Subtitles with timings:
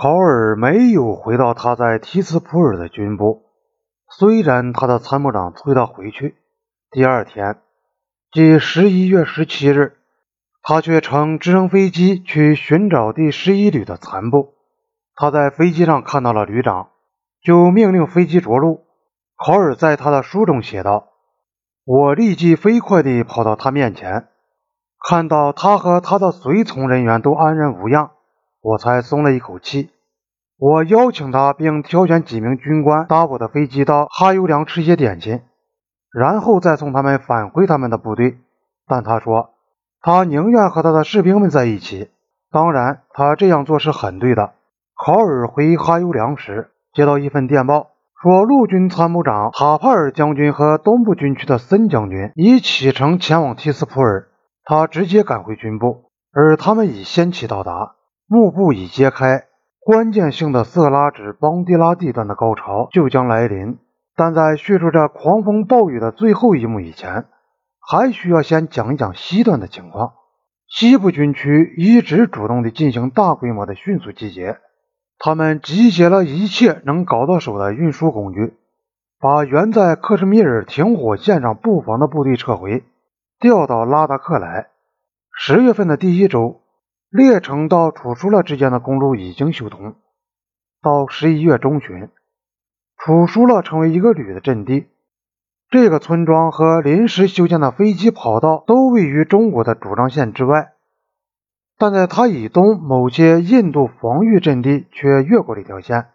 [0.00, 3.46] 考尔没有回到他在提斯普尔的军部，
[4.08, 6.36] 虽然他的参谋长催他回去。
[6.92, 7.58] 第二天，
[8.30, 9.96] 即十一月十七日，
[10.62, 14.54] 他却乘直升飞机去寻找第十一旅的残部。
[15.16, 16.90] 他在飞机上看到了旅长，
[17.42, 18.84] 就命令飞机着陆。
[19.34, 21.08] 考尔在他的书中写道
[21.84, 24.28] ：“我立即飞快地跑到他面前，
[25.08, 28.12] 看到他和他的随从人员都安然无恙。”
[28.60, 29.90] 我才松了一口气。
[30.58, 35.42] 我邀请他，并挑选几名军官搭我的飞机到哈尤良吃些点心，
[36.12, 38.38] 然后再送他们返回他们的部队。
[38.86, 39.50] 但他说，
[40.00, 42.10] 他宁愿和他的士兵们在一起。
[42.50, 44.54] 当然，他这样做是很对的。
[44.96, 47.90] 考尔回哈尤良时，接到一份电报，
[48.20, 54.26] 说陆军参谋长塔帕尔将军和东部军区的森将军已启程前往提斯普尔，
[54.64, 57.94] 他直接赶回军部，而他们已先期到达。
[58.30, 59.46] 幕布已揭开，
[59.80, 63.78] 关键性的色拉至邦迪拉地段的高潮就将来临。
[64.14, 67.24] 但在叙述这狂风暴雨的最后一幕以前，
[67.80, 70.12] 还需要先讲一讲西段的情况。
[70.68, 74.58] 西部军区一直主动地进行大规模的迅速集结，
[75.18, 78.58] 他们集结了一切能搞到手的运输工具，
[79.18, 82.84] 把原在克什米尔停火线上布防的部队撤回，
[83.40, 84.66] 调到拉达克来。
[85.32, 86.60] 十月份的第一周。
[87.10, 89.94] 列城到楚舒勒之间的公路已经修通。
[90.82, 92.10] 到十一月中旬，
[92.98, 94.88] 楚舒勒成为一个旅的阵地。
[95.70, 100.72] 这个村庄和临时修建的飞机跑道都位于中国的主张线之外，
[101.78, 106.08] 但在它以东某些印度防御阵地却越过了一条线。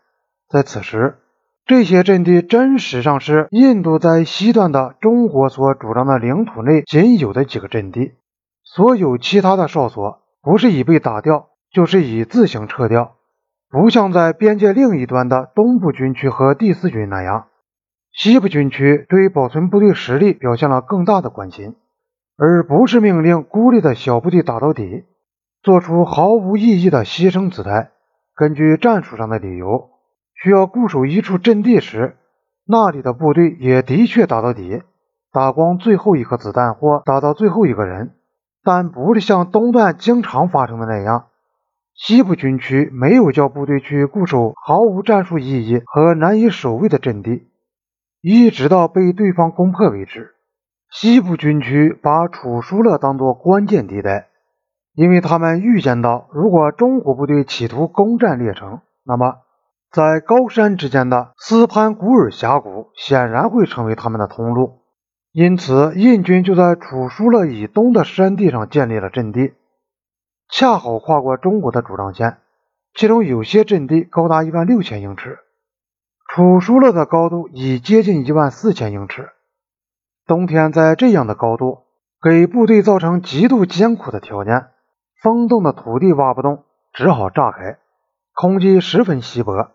[0.47, 1.17] 在此时，
[1.65, 8.13] 这些阵地真实上是印度在西段的中国所主张的领土内仅有的几个阵地，
[8.63, 10.22] 所有其他的哨所。
[10.43, 13.15] 不是已被打掉，就是已自行撤掉，
[13.69, 17.47] 不像在边界另一端的东部军区和第四军那样，
[18.11, 21.75] 西部军区对保存部队实力表现了更大的关心，
[22.37, 25.05] 而不是命令孤立的小部队打到底，
[25.61, 27.91] 做出毫无意义的牺牲姿态。
[28.35, 29.91] 根据战术上的理由，
[30.35, 32.17] 需要固守一处阵地时，
[32.67, 34.83] 那里的部队也的确打到底，
[35.31, 38.15] 打光最后一颗子弹或打到最后一个人。
[38.63, 41.25] 但不是像东段经常发生的那样，
[41.93, 47.49] 西部军区没有叫部队去固守毫无战术意义和难以守卫的阵地，
[48.21, 50.31] 一直到被对方攻破为止。
[50.89, 54.27] 西部军区把楚舒勒当作关键地带，
[54.93, 59.37] 因为他们预见到，如果中国部队企图攻占列城，那么
[59.91, 64.82] 在高山之间的斯潘古尔峡谷显然会成为他们的通路。
[65.33, 69.53] 因此，印军就在楚舒勒以东的山地上建立了阵地，
[70.47, 72.37] 恰好跨过中国的主张线。
[72.93, 75.39] 其中有些阵地高达一万六千英尺，
[76.29, 79.31] 楚舒勒的高度已接近一万四千英尺。
[80.27, 81.79] 冬天在这样的高度，
[82.21, 84.67] 给部队造成极度艰苦的条件。
[85.19, 86.63] 风冻的土地挖不动，
[86.93, 87.79] 只好炸开，
[88.35, 89.71] 空气十分稀薄。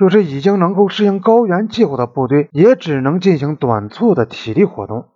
[0.00, 5.08] 就是已经能够适应高原气候的部队，也只能进行短促的体力活动，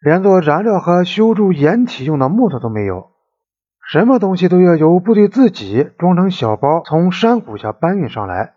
[0.00, 3.10] 连做燃料和修筑掩体用的木头都没有，
[3.86, 8.54] 什么东西都要由部队自己装成小包从山谷下搬运上来，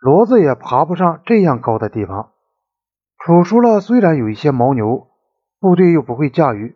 [0.00, 2.30] 骡子也爬不上这样高的地方。
[3.24, 5.06] 楚舒勒虽然有一些牦牛，
[5.60, 6.74] 部队又不会驾驭，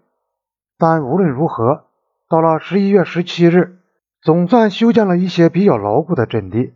[0.78, 1.86] 但无论如何，
[2.28, 3.80] 到了十一月十七日，
[4.22, 6.74] 总算修建了一些比较牢固的阵地。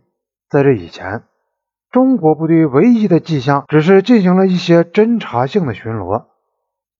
[0.49, 1.23] 在这以前。
[1.91, 6.23] 中国部队唯一的迹象，只是进行了一些侦察性的巡逻，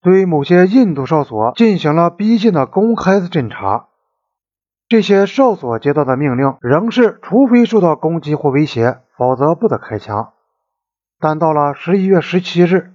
[0.02, 3.86] 对某些印度哨所进行了逼近的公开的侦察。
[4.88, 10.32] 这些哨所接到的命令仍是，除非受到攻击或威胁，否则不得开枪。
[11.18, 12.92] 但到了十一月十七日，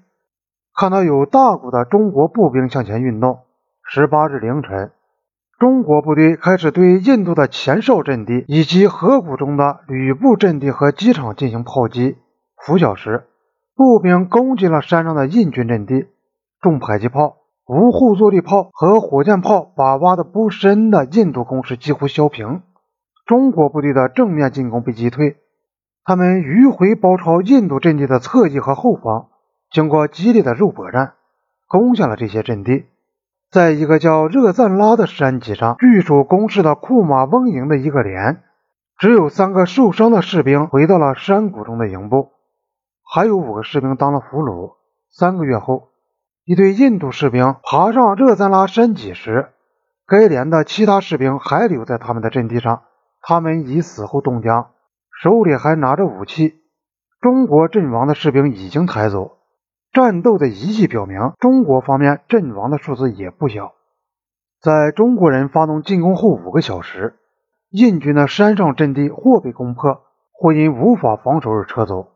[0.75, 3.39] 看到有大股的中国步兵向前运动。
[3.81, 4.91] 十八日凌晨。
[5.59, 12.15] 中国部队开始对印度的前哨阵地以及河谷中的旅部阵地和机场进行炮击。
[12.63, 13.23] 拂晓时，
[13.75, 16.05] 步兵攻击了山上的印军阵地，
[16.61, 17.37] 重迫击炮、
[17.67, 22.61] 无后坐力炮和火箭炮把挖得不深的印度工事几乎削平。
[23.25, 25.37] 中国部队的正面进攻被击退，
[26.03, 29.29] 他们迂回包抄印度阵地的侧翼和后方，
[29.71, 31.13] 经过激烈的肉搏战，
[31.67, 32.85] 攻下了这些阵地。
[33.49, 38.43] 在一个叫热赞拉的山脊上，据守攻势的库马翁营的一个连，
[38.97, 42.31] 只有三个受伤的士兵回到了山谷中的营部，
[43.03, 44.75] 还有五个士兵当了俘虏。
[45.09, 45.87] 三个月后，
[46.43, 49.49] 一队印度士兵爬上热赞拉山脊时，
[50.05, 52.81] 该连的其他士兵还留在他们的阵地上，
[53.21, 54.71] 他们已死后冻僵。
[55.23, 56.59] 手里还拿着武器。
[57.21, 59.36] 中国阵亡的士兵已经抬走，
[59.97, 63.73] 战斗的仪器表明，中国方面阵亡的数字也不小。
[64.61, 67.15] 在中国人发动进攻后五个小时，
[67.71, 70.03] 印军的山上阵地或被攻破，
[70.33, 72.11] 或因无法防守而撤走。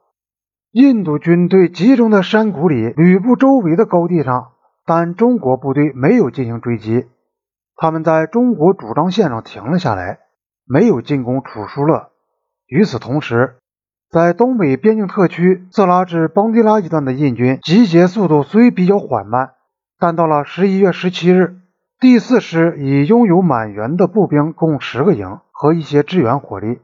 [0.69, 4.51] 印度军队集中在山谷里吕布周围的高地上，
[4.86, 7.07] 但中国部队没有进行追击。
[7.75, 10.19] 他们在中国主张线上停了下来，
[10.66, 12.12] 没有进攻楚舒勒。
[12.68, 13.56] 与此同时，
[14.11, 19.51] 在东北边境特区色拉至邦迪拉一段的印军集结速度虽比较缓慢，
[19.97, 21.55] 但到了十一月十七日，
[21.97, 26.81] 第四师已拥有满员的步兵共十个营和一些支援火力、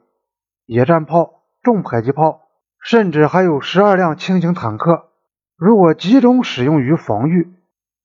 [0.66, 2.44] 野战炮、重迫击炮，
[2.82, 5.10] 甚至还有十二辆轻型坦克。
[5.58, 7.50] 如果集中使用于防御，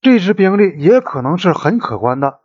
[0.00, 2.40] 这支兵力也可能是很可观的。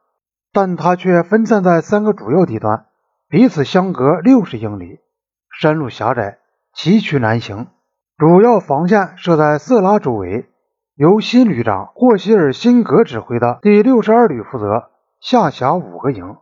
[0.54, 2.86] 但它却分散在三个主要地段，
[3.30, 5.00] 彼此相隔六十英里，
[5.60, 6.38] 山路狭窄，
[6.80, 7.66] 崎岖难行。
[8.18, 10.46] 主要防线设在色拉周围，
[10.94, 16.38] 由新旅长霍希尔辛格指挥的第六十二旅负责，下辖五个营。